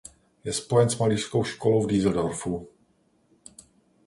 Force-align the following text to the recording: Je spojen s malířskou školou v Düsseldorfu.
Je 0.43 0.51
spojen 0.53 0.89
s 0.89 0.97
malířskou 0.97 1.43
školou 1.43 1.81
v 1.83 1.87
Düsseldorfu. 1.87 2.67